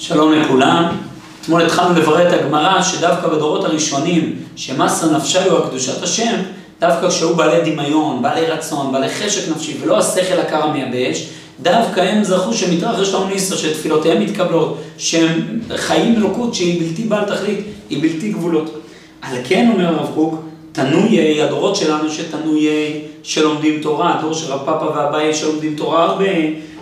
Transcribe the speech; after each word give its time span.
שלום 0.00 0.32
לכולם. 0.32 0.96
אתמול 1.40 1.62
התחלנו 1.62 2.00
לברר 2.00 2.28
את 2.28 2.32
הגמרא 2.40 2.82
שדווקא 2.82 3.28
בדורות 3.28 3.64
הראשונים, 3.64 4.36
שמסה 4.56 5.06
נפשה 5.06 5.44
הוא 5.44 5.58
הקדושת 5.58 6.02
השם, 6.02 6.34
דווקא 6.80 7.08
כשהיו 7.08 7.36
בעלי 7.36 7.72
דמיון, 7.72 8.22
בעלי 8.22 8.46
רצון, 8.46 8.92
בעלי 8.92 9.08
חשק 9.08 9.50
נפשי, 9.50 9.76
ולא 9.82 9.98
השכל 9.98 10.40
הקר 10.40 10.62
המייבש, 10.62 11.28
דווקא 11.62 12.00
הם 12.00 12.24
זכו 12.24 12.52
שמתרחש 12.52 13.12
להם 13.14 13.28
ניסר, 13.28 13.56
שתפילותיהם 13.56 14.22
מתקבלות, 14.22 14.78
שהם 14.98 15.60
חיים 15.76 16.16
אלוקות 16.16 16.54
שהיא 16.54 16.82
בלתי 16.82 17.02
בעל 17.02 17.24
תכלית, 17.24 17.60
היא 17.90 18.02
בלתי 18.02 18.32
גבולות. 18.32 18.80
על 19.22 19.36
כן 19.44 19.70
אומר 19.72 19.86
הרב 19.86 20.10
קוק, 20.14 20.34
תנויי, 20.72 21.42
הדורות 21.42 21.76
שלנו 21.76 22.10
שתנויי, 22.10 23.00
שלומדים 23.22 23.82
תורה, 23.82 24.18
הדור 24.18 24.34
של 24.34 24.52
רב 24.52 24.60
פאפה 24.64 24.86
ואביי 24.86 25.34
שלומדים 25.34 25.74
תורה 25.76 26.04
הרבה, 26.04 26.24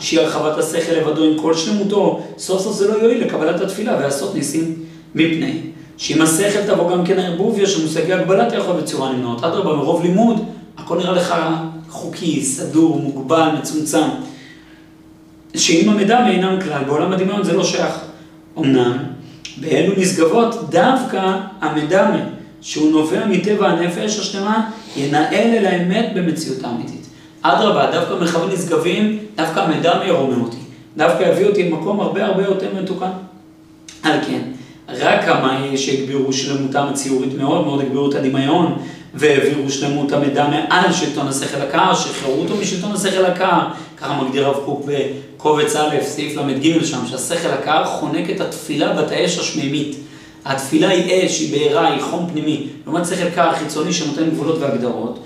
שהיא 0.01 0.21
הרחבת 0.21 0.59
השכל 0.59 0.93
לבדו 0.93 1.25
עם 1.25 1.39
כל 1.39 1.55
שלמותו, 1.55 2.21
סוף 2.39 2.63
סוף 2.63 2.77
זה 2.77 2.89
לא 2.89 2.95
יועיל 2.95 3.25
לקבלת 3.25 3.61
התפילה 3.61 3.97
ועשות 4.01 4.35
ניסים 4.35 4.75
מפני. 5.15 5.61
שאם 5.97 6.23
השכל 6.23 6.63
תבוא 6.67 6.91
גם 6.91 7.05
כן 7.05 7.19
הערבוביה 7.19 7.67
של 7.67 7.83
מושגי 7.83 8.13
הגבלה 8.13 8.49
אתה 8.49 8.57
יכול 8.57 8.77
בצורה 8.77 9.13
נמנעות. 9.13 9.45
אדרבה, 9.45 9.73
מרוב 9.73 10.03
לימוד, 10.03 10.45
הכל 10.79 10.99
נראה 10.99 11.13
לך 11.13 11.35
חוקי, 11.89 12.43
סדור, 12.43 13.01
מוגבל, 13.01 13.49
מצומצם. 13.59 14.09
שאם 15.57 15.89
המדמה 15.89 16.31
אינם 16.31 16.61
כלל, 16.61 16.85
בעולם 16.85 17.13
הדמיון 17.13 17.45
זה 17.45 17.53
לא 17.53 17.65
שייך. 17.65 17.95
אמנם, 18.59 18.97
באלו 19.61 19.93
נשגבות 19.97 20.71
דווקא 20.71 21.37
המדמה, 21.61 22.21
שהוא 22.61 22.91
נובע 22.91 23.27
מטבע 23.27 23.69
הנפש 23.69 24.19
השלמה, 24.19 24.71
ינהל 24.97 25.35
אל 25.35 25.67
האמת 25.67 26.13
במציאות 26.15 26.65
האמיתית. 26.65 27.07
אדרבה, 27.43 27.91
דווקא 27.93 28.15
מרחבים 28.15 28.49
נשגבים, 28.49 29.19
דווקא 29.37 29.61
המדמה 29.61 30.07
ירומם 30.07 30.43
אותי. 30.43 30.57
דווקא 30.97 31.23
יביא 31.23 31.47
אותי 31.47 31.71
למקום 31.71 32.01
הרבה 32.01 32.27
הרבה 32.27 32.43
יותר 32.43 32.69
מתוקן. 32.83 33.11
על 34.03 34.19
כן, 34.27 34.41
רק 34.89 35.25
כמה 35.25 35.61
שהגבירו 35.77 36.33
שלמותם 36.33 36.87
הציורית 36.91 37.35
מאוד 37.39 37.67
מאוד, 37.67 37.81
הגבירו 37.81 38.11
את 38.11 38.15
הדמיון, 38.15 38.79
והעבירו 39.15 39.71
שלמות 39.71 40.13
המידע 40.13 40.49
מעל 40.49 40.93
שלטון 40.93 41.29
השכל 41.29 41.61
הקר, 41.63 41.95
שחררו 41.95 42.43
אותו 42.43 42.57
משלטון 42.57 42.93
השכל 42.93 43.25
הקר, 43.25 43.59
ככה 43.97 44.23
מגדיר 44.23 44.47
הרב 44.47 44.65
קוק 44.65 44.87
בקובץ 44.87 45.77
א', 45.77 45.97
סעיף 46.03 46.37
ל"ג 46.37 46.85
שם, 46.85 47.07
שהשכל 47.07 47.49
הקר 47.49 47.85
חונק 47.85 48.31
את 48.31 48.41
התפילה 48.41 48.93
בת 48.93 49.11
האש 49.11 49.39
השמימית. 49.39 49.97
התפילה 50.49 50.89
היא 50.89 51.27
אש, 51.27 51.41
היא 51.41 51.53
בעירה, 51.53 51.93
היא 51.93 52.03
חום 52.03 52.29
פנימי, 52.33 52.67
לעומת 52.87 53.07
שכל 53.07 53.31
קר 53.35 53.53
חיצוני 53.53 53.93
שנותן 53.93 54.31
גבולות 54.31 54.59
והגדרות, 54.61 55.19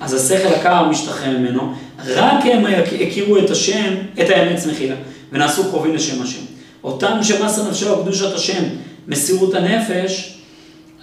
אז 0.00 0.14
השכל 0.14 0.54
הקר 0.54 0.88
משתחרר 0.88 1.38
ממנו, 1.38 1.72
רק 2.06 2.44
הם 2.44 2.64
הכירו 3.08 3.38
את 3.38 3.50
השם, 3.50 3.94
את 4.20 4.30
האמת, 4.30 4.58
סמכילה, 4.58 4.94
ונעשו 5.32 5.64
קרובים 5.64 5.94
לשם 5.94 6.22
השם. 6.22 6.40
אותם 6.84 7.18
שמסה 7.22 7.68
נפשו 7.68 8.02
קדושת 8.02 8.34
השם, 8.34 8.64
מסירות 9.08 9.54
הנפש, 9.54 10.38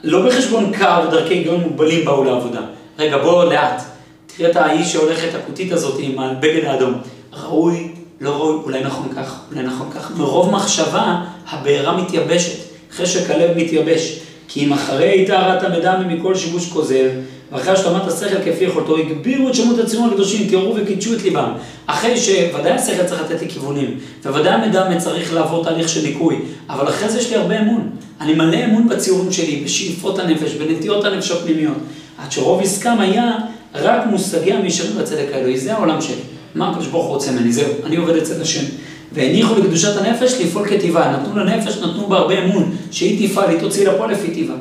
לא 0.03 0.27
בחשבון 0.27 0.71
קר 0.73 1.05
ודרכי 1.07 1.33
היגיון 1.33 1.61
מוגבלים 1.61 2.05
באו 2.05 2.23
לעבודה. 2.23 2.61
רגע, 2.99 3.17
בוא 3.17 3.43
לאט. 3.43 3.81
תראה 4.25 4.51
את 4.51 4.55
האיש 4.55 4.91
שהולכת 4.93 5.35
הכותית 5.35 5.71
הזאת 5.71 5.99
עם 5.99 6.19
הבגד 6.19 6.65
האדום. 6.65 6.93
ראוי, 7.33 7.91
לא 8.21 8.29
ראוי, 8.29 8.63
אולי 8.63 8.83
נכון 8.83 9.07
כך, 9.15 9.39
אולי 9.51 9.63
נכון 9.63 9.89
כך. 9.95 10.11
מרוב 10.17 10.51
מחשבה, 10.51 11.21
הבעירה 11.49 11.97
מתייבשת, 11.97 12.64
חשק 12.97 13.29
הלב 13.29 13.57
מתייבש. 13.57 14.19
כי 14.47 14.65
אם 14.65 14.73
אחרי 14.73 15.25
טהרת 15.27 15.63
המדמה 15.63 16.07
מכל 16.07 16.35
שיבוש 16.35 16.69
כוזב, 16.69 17.09
ואחרי 17.51 17.73
השלמת 17.73 18.07
השכל 18.07 18.35
כפי 18.45 18.63
יכולתו, 18.63 18.97
הגבירו 18.97 19.49
את 19.49 19.55
שמות 19.55 19.79
הציונים 19.79 20.09
הקדושים, 20.09 20.47
תראו 20.49 20.75
וקידשו 20.75 21.13
את 21.13 21.23
ליבם. 21.23 21.51
אחרי 21.85 22.17
שוודאי 22.17 22.71
השכל 22.71 23.03
צריך 23.03 23.21
לתת 23.21 23.41
לי 23.41 23.49
כיוונים, 23.49 23.97
וודאי 24.25 24.53
המדמה 24.53 24.97
צריך 24.97 25.33
לעבור 25.33 25.63
תהליך 25.63 25.89
של 25.89 26.01
ניקוי, 26.01 26.35
אבל 26.69 26.89
אחרי 26.89 27.09
זה 27.09 27.19
יש 27.19 27.29
לי 27.29 27.35
הרבה 27.35 27.59
אמון. 27.59 27.89
אני 28.21 28.33
מלא 28.33 28.65
אמון 28.65 28.89
בציורים 28.89 29.31
שלי, 29.31 29.61
בשאיפות 29.65 30.19
הנפש, 30.19 30.53
בנטיות 30.53 31.05
הנפש 31.05 31.31
הפנימיות. 31.31 31.77
עד 32.17 32.31
שרוב 32.31 32.61
עסקם 32.61 32.97
היה 32.99 33.31
רק 33.75 34.05
מושגי 34.05 34.53
המישרים 34.53 34.97
והצדק 34.97 35.27
האלוהי, 35.33 35.57
זה 35.57 35.73
העולם 35.73 36.01
שלי. 36.01 36.21
מה 36.55 36.69
הקדוש 36.69 36.87
ברוך 36.87 37.05
הוא 37.05 37.13
רוצה 37.13 37.31
ממני? 37.31 37.51
זהו, 37.51 37.71
אני 37.85 37.95
עובד 37.95 38.15
אצל 38.15 38.41
השם. 38.41 38.65
והניחו 39.11 39.55
לקדושת 39.55 39.97
הנפש 39.97 40.41
לפעול 40.41 40.67
כטיבה, 40.69 41.11
נתנו 41.11 41.37
לנפש, 41.37 41.77
נתנו 41.77 42.07
בה 42.07 42.17
הרבה 42.17 42.43
אמון, 42.43 42.75
שהיא 42.91 43.29
תפעל, 43.29 43.49
היא 43.49 43.59
תוציא 43.59 43.89
לפועל 43.89 44.11
לפי 44.11 44.31
טיבה. 44.33 44.53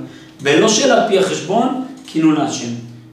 ולא 0.42 0.68
שאלה 0.68 1.02
על 1.02 1.08
פי 1.08 1.18
החשבון, 1.18 1.84
כינון 2.06 2.34
להשם. 2.34 2.68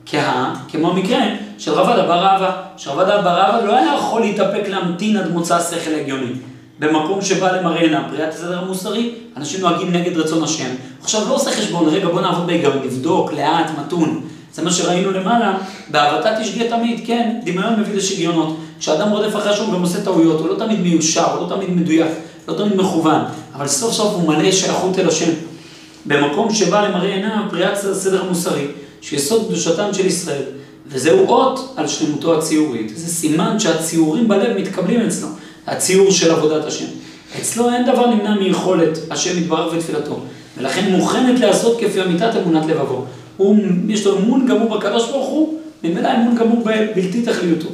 כהה, 0.05 0.55
כמו 0.71 0.91
המקרה 0.91 1.19
של 1.57 1.71
רבדה 1.71 2.03
בר 2.03 2.35
אבא, 2.35 2.51
שרבדה 2.77 3.21
בר 3.21 3.49
אבא 3.49 3.65
לא 3.65 3.75
היה 3.75 3.95
יכול 3.97 4.21
להתאפק 4.21 4.63
להמתין 4.67 5.17
עד 5.17 5.31
מוצא 5.31 5.55
השכל 5.55 5.95
הגיוני. 6.01 6.31
במקום 6.79 7.21
שבא 7.21 7.51
למראה 7.51 7.81
עיניו, 7.81 8.01
בריאת 8.11 8.33
הסדר 8.33 8.59
המוסרי, 8.59 9.11
אנשים 9.37 9.61
נוהגים 9.61 9.91
נגד 9.91 10.17
רצון 10.17 10.43
השם. 10.43 10.69
עכשיו 11.01 11.21
לא 11.29 11.35
עושה 11.35 11.51
חשבון, 11.51 11.89
רגע 11.89 12.07
בוא 12.07 12.21
נעבוד 12.21 12.47
בהיגיון, 12.47 12.77
נבדוק, 12.85 13.33
לאט, 13.33 13.71
מתון. 13.79 14.21
זה 14.53 14.61
מה 14.61 14.71
שראינו 14.71 15.11
למעלה, 15.11 15.57
באהבתה 15.91 16.41
תשגה 16.41 16.69
תמיד, 16.69 17.01
כן, 17.05 17.39
דמיון 17.45 17.79
מביא 17.79 17.95
לשגיונות. 17.95 18.57
כשאדם 18.81 19.09
רודף 19.09 19.35
אחרי 19.35 19.55
שהוא 19.55 19.73
גם 19.73 19.81
עושה 19.81 20.03
טעויות, 20.03 20.39
הוא 20.39 20.49
לא 20.49 20.55
תמיד 20.55 20.79
מיושר, 20.79 21.33
הוא 21.33 21.49
לא 21.49 21.55
תמיד 21.55 21.69
מדויק, 21.69 22.11
לא 22.47 22.53
תמיד 22.53 22.75
מכוון, 22.75 23.21
אבל 23.55 23.67
סוף 23.67 23.93
סוף 23.93 24.13
הוא 24.13 24.27
מלא 24.27 24.51
שייכות 24.51 24.99
אל 24.99 25.07
השם. 25.07 25.31
במקום 26.05 26.53
שבא 26.53 26.87
למראה 26.87 27.15
עיניו 27.15 27.43
בריאת 27.51 27.77
הסדר 27.77 28.21
המוסרי, 28.21 28.67
שיסוד 29.01 29.47
קדושתם 29.47 29.93
של 29.93 30.05
ישראל, 30.05 30.43
וזהו 30.87 31.27
אות 31.27 31.73
על 31.77 31.87
שלמותו 31.87 32.37
הציורית. 32.37 32.97
זה 32.97 33.07
סימן 33.07 33.59
שהציורים 33.59 34.27
בלב 34.27 34.57
מתקבלים 34.57 35.01
אצלו, 35.01 35.27
הציור 35.67 36.11
של 36.11 36.31
עבודת 36.31 36.65
השם. 36.65 36.85
אצלו 37.41 37.69
אין 37.69 37.85
דבר 37.85 38.05
נמנע 38.07 38.35
מיכולת 38.35 38.99
השם 39.11 39.37
יתברך 39.37 39.73
ותפילתו, 39.73 40.19
ולכן 40.57 40.91
מוכנת 40.91 41.39
לעשות 41.39 41.79
כפי 41.79 42.01
אמיתת 42.01 42.31
אמונת 42.43 42.65
לבבו. 42.65 43.05
הוא, 43.37 43.57
יש 43.87 44.05
לו 44.05 44.17
אמון 44.17 44.45
גמור 44.47 44.77
בקדוש 44.77 45.09
ברוך 45.09 45.27
הוא, 45.27 45.59
ממילא 45.83 46.09
אמון 46.15 46.35
גמור 46.35 46.63
בבלתי 46.65 47.21
תכליותו. 47.21 47.67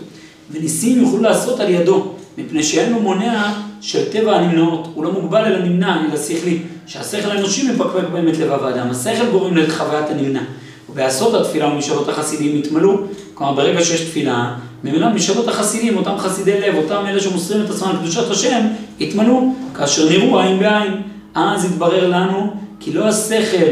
וניסים 0.52 1.02
יוכלו 1.02 1.22
לעשות 1.22 1.60
על 1.60 1.70
ידו, 1.70 2.12
מפני 2.38 2.64
שאין 2.64 2.94
לו 2.94 3.00
מונע 3.00 3.54
של 3.82 4.12
טבע 4.12 4.36
הנמנעות, 4.36 4.88
הוא 4.94 5.04
לא 5.04 5.12
מוגבל 5.12 5.46
אל 5.46 5.56
הנמנע, 5.56 6.06
אלא 6.06 6.18
שכלי, 6.18 6.60
שהשכל 6.88 7.32
האנושי 7.32 7.72
מפקפק 7.72 8.10
באמת 8.14 8.38
לבב 8.38 8.64
האדם, 8.64 8.90
השכל 8.90 9.30
גורם 9.32 9.58
לחוויית 9.58 10.10
הנמנע. 10.10 10.42
ובעשות 10.90 11.34
התפילה 11.34 11.68
ומשאלות 11.68 12.10
החסידים 12.10 12.58
יתמלאו, 12.58 12.94
כלומר 13.34 13.54
ברגע 13.54 13.84
שיש 13.84 14.02
תפילה, 14.02 14.56
ממילא 14.84 15.10
משאלות 15.10 15.48
החסידים, 15.48 15.98
אותם 15.98 16.18
חסידי 16.18 16.62
לב, 16.62 16.76
אותם 16.76 17.04
אלה 17.08 17.20
שמוסרים 17.20 17.66
את 17.66 17.70
עצמם 17.70 17.92
לקדושת 17.96 18.32
השם, 18.32 18.68
יתמלאו, 19.00 19.54
כאשר 19.76 20.10
נראו 20.10 20.40
עין 20.40 20.60
בעין. 20.60 20.94
אז 21.36 21.66
יתברר 21.66 22.08
לנו 22.08 22.54
כי 22.80 22.94
לא 22.94 23.08
השכל 23.08 23.72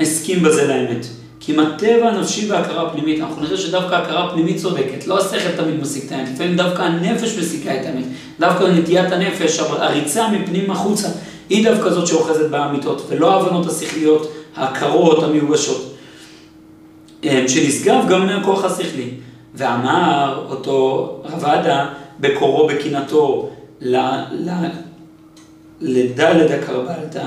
הסכים 0.00 0.42
בזה 0.42 0.66
לאמת. 0.66 1.06
כי 1.44 1.52
אם 1.52 1.60
הטבע 1.60 2.08
הנפשי 2.08 2.50
וההכרה 2.50 2.86
הפנימית, 2.86 3.20
אנחנו 3.20 3.42
נראה 3.42 3.56
שדווקא 3.56 3.94
ההכרה 3.94 4.26
הפנימית 4.26 4.56
צודקת, 4.56 5.06
לא 5.06 5.18
השכל 5.18 5.50
תמיד 5.56 5.80
מסיק 5.80 6.04
את 6.06 6.12
האמת, 6.12 6.28
לפעמים 6.34 6.56
דווקא 6.56 6.82
הנפש 6.82 7.38
מסיקה 7.38 7.80
את 7.80 7.86
האמת, 7.86 8.04
דווקא 8.40 8.64
נטיית 8.64 9.12
הנפש, 9.12 9.58
הריצה 9.58 10.28
מפנים 10.28 10.70
החוצה, 10.70 11.08
היא 11.48 11.70
דווקא 11.70 11.90
זאת 11.90 12.06
שאוחזת 12.06 12.50
באמיתות, 12.50 13.06
ולא 13.08 13.32
ההבנות 13.32 13.66
השכליות, 13.66 14.32
ההכרות, 14.56 15.22
המיובשות. 15.22 15.94
שנשגב 17.22 18.04
גם 18.08 18.26
מהכוח 18.26 18.64
השכלי. 18.64 19.10
ואמר 19.54 20.46
אותו 20.50 21.08
רבדה 21.24 21.86
בקורו 22.20 22.66
בקינתו 22.66 23.50
לדלת 25.80 26.50
הקרבלתא, 26.50 27.24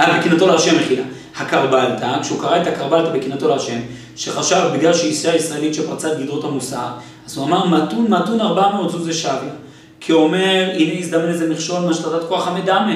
אה, 0.00 0.18
בקינתו 0.18 0.46
להשם 0.46 0.76
מחילה. 0.76 1.02
הקרבלתא, 1.36 2.22
כשהוא 2.22 2.40
קרא 2.40 2.62
את 2.62 2.66
הקרבלתא 2.66 3.10
בקינתו 3.10 3.48
להשם, 3.48 3.78
שחשב 4.16 4.70
בגלל 4.74 4.92
אישה 4.92 5.36
ישראלית 5.36 5.74
שפרצה 5.74 6.12
את 6.12 6.18
גדרות 6.18 6.44
המוסר, 6.44 6.88
אז 7.26 7.36
הוא 7.36 7.46
אמר 7.46 7.66
מתון 7.66 8.06
מתון 8.08 8.40
ארבע 8.40 8.68
מאות 8.68 8.90
זוזי 8.90 9.12
שוויה. 9.12 9.52
כי 10.00 10.12
אומר, 10.12 10.70
הנה 10.74 10.98
הזדמן 10.98 11.28
איזה 11.28 11.50
מכשול 11.50 11.80
מהשתתת 11.80 12.28
כוח 12.28 12.48
המדמה. 12.48 12.94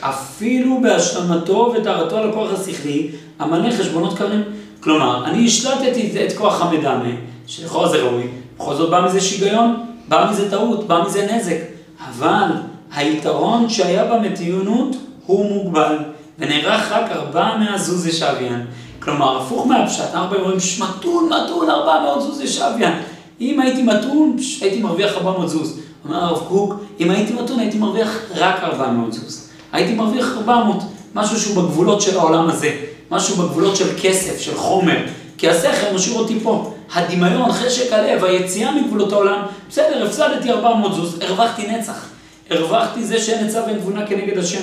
אפילו 0.00 0.80
בהשלמתו 0.82 1.74
וטהרתו 1.76 2.16
על 2.16 2.30
הכוח 2.30 2.48
השכלי, 2.52 3.10
המלא 3.38 3.70
חשבונות 3.70 4.18
קרים. 4.18 4.42
כלומר, 4.80 5.24
אני 5.24 5.46
השלטתי 5.46 6.26
את 6.26 6.32
כוח 6.32 6.62
המדמה, 6.62 7.10
שלכאורה 7.46 7.88
זה 7.88 8.02
ראוי, 8.02 8.22
בכל 8.56 8.74
זאת 8.74 8.90
בא 8.90 9.06
מזה 9.06 9.20
שיגיון, 9.20 9.74
בא 10.08 10.28
מזה 10.30 10.50
טעות, 10.50 10.88
בא 10.88 11.02
מזה 11.06 11.28
נזק. 11.32 11.58
אבל 12.08 12.48
היתרון 12.96 13.68
שהיה 13.68 14.04
במתיונות 14.04 14.96
הוא 15.26 15.50
מוגבל. 15.50 15.96
ונערך 16.38 16.92
רק 16.92 17.10
ארבע 17.10 17.56
מאה 17.56 17.78
זוזי 17.78 18.12
שוויין. 18.12 18.66
כלומר, 18.98 19.42
הפוך 19.42 19.66
מהפשט, 19.66 20.14
אנחנו 20.14 20.36
אומרים, 20.36 20.58
מתון, 20.80 21.28
מתון, 21.28 21.70
ארבע 21.70 22.00
מאות 22.02 22.22
זוזי 22.22 22.48
שוויין. 22.48 22.92
אם 23.40 23.60
הייתי 23.60 23.82
מתון, 23.82 24.36
הייתי 24.60 24.82
מרוויח 24.82 25.12
ארבע 25.12 25.30
מאות 25.30 25.50
זוז. 25.50 25.80
אומר 26.04 26.16
הרב 26.16 26.44
קוק, 26.48 26.74
אם 27.00 27.10
הייתי 27.10 27.32
מתון, 27.32 27.58
הייתי 27.58 27.78
מרוויח 27.78 28.18
רק 28.34 28.54
ארבע 28.62 28.90
מאות 28.90 29.12
זוז. 29.12 29.48
הייתי 29.72 29.94
מרוויח 29.94 30.26
ארבע 30.36 30.64
מאות, 30.64 30.82
משהו 31.14 31.40
שהוא 31.40 31.62
בגבולות 31.62 32.02
של 32.02 32.18
העולם 32.18 32.50
הזה, 32.50 32.70
משהו 33.10 33.36
בגבולות 33.36 33.76
של 33.76 33.88
כסף, 34.02 34.40
של 34.40 34.56
חומר. 34.56 34.96
כי 35.38 35.48
השכל 35.48 35.94
משאיר 35.94 36.18
אותי 36.18 36.40
פה. 36.42 36.72
הדמיון, 36.94 37.52
חשק 37.52 37.92
הלב, 37.92 38.24
היציאה 38.24 38.72
מגבולות 38.74 39.12
העולם, 39.12 39.42
בסדר, 39.70 40.06
הפסדתי 40.06 40.50
ארבע 40.50 40.74
מאות 40.74 40.94
זוז, 40.94 41.18
הרווחתי 41.20 41.66
נצח. 41.66 42.06
הרווחתי 42.50 43.04
זה 43.04 43.20
שאין 43.20 43.46
עצה 43.46 43.62
ואין 43.66 43.78
תבונה 43.78 44.06
כנגד 44.06 44.38
השם. 44.38 44.62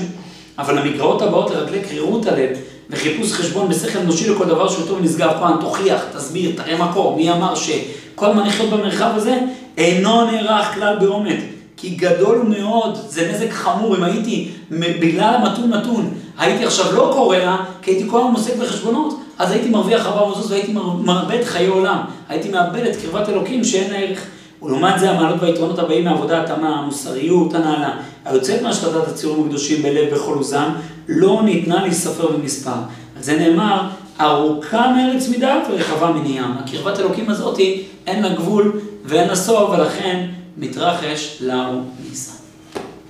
אבל 0.58 0.78
המגרעות 0.78 1.22
הבאות 1.22 1.52
לרגלי 1.52 1.80
קרירות 1.82 2.26
הלב 2.26 2.50
וחיפוש 2.90 3.34
חשבון 3.34 3.70
בשכל 3.70 4.00
אנושי 4.00 4.30
לכל 4.30 4.46
דבר 4.46 4.70
שהוא 4.70 4.88
טוב 4.88 4.98
ונשגב 5.00 5.32
פעם, 5.40 5.62
תוכיח, 5.62 6.02
תסביר, 6.14 6.52
תראה 6.56 6.78
מקור, 6.78 7.16
מי 7.16 7.32
אמר 7.32 7.56
שכל 7.56 8.26
הזמן 8.26 8.48
לחיות 8.48 8.70
במרחב 8.70 9.12
הזה 9.16 9.40
אינו 9.78 10.32
נערך 10.32 10.74
כלל 10.74 10.96
בעומד. 11.00 11.38
כי 11.78 11.90
גדול 11.90 12.38
מאוד, 12.58 12.98
זה 13.08 13.32
נזק 13.34 13.52
חמור, 13.52 13.96
אם 13.96 14.04
הייתי, 14.04 14.52
בגלל 14.72 15.34
המתון 15.36 15.70
נתון, 15.70 16.14
הייתי 16.38 16.66
עכשיו 16.66 16.96
לא 16.96 17.12
קורא 17.14 17.38
לה, 17.38 17.58
כי 17.82 17.92
הייתי 17.92 18.10
כל 18.10 18.20
הזמן 18.20 18.34
עוסק 18.34 18.56
בחשבונות, 18.58 19.20
אז 19.38 19.52
הייתי 19.52 19.70
מרוויח 19.70 20.06
ארבע 20.06 20.32
מזוז 20.32 20.52
והייתי 20.52 20.74
מאבד 21.04 21.44
חיי 21.44 21.68
עולם. 21.68 21.98
הייתי 22.30 22.50
מאבד 22.50 22.86
את 22.86 22.96
קרבת 23.02 23.30
אלוקים 23.30 23.64
שאין 23.64 23.92
לה 23.92 23.98
ערך. 23.98 24.26
ולעומת 24.66 25.00
זה 25.00 25.12
המעלות 25.12 25.42
והיתרונות 25.42 25.80
הבאים 25.80 26.06
מעבודה 26.06 26.44
התאמה, 26.44 26.80
המוסריות, 26.80 27.54
הנעלה, 27.54 27.98
היוצאת 28.26 28.62
מהשחטת 28.62 29.08
הציורים 29.08 29.46
הקדושים 29.46 29.84
בלב 29.84 30.14
בכל 30.14 30.34
עוזם, 30.34 30.70
לא 31.08 31.42
ניתנה 31.46 31.82
להיספר 31.82 32.28
במספר. 32.28 32.72
על 33.18 33.24
זה 33.24 33.38
נאמר, 33.38 33.82
ארוכה 34.22 34.92
מארץ 34.92 35.30
מדעת 35.30 35.68
ורחבה 35.72 36.12
מני 36.12 36.38
ים. 36.38 36.52
הקרבת 36.60 37.00
אלוקים 37.00 37.30
הזאתי 37.30 37.84
אין 38.08 38.24
לה 38.24 38.30
גבול 38.30 38.80
ואין 39.06 39.28
לה 39.28 39.36
סוף, 39.36 39.70
ולכן 39.70 40.26
מתרחש 40.58 41.38
לאו 41.42 41.82
ניסה. 42.10 42.45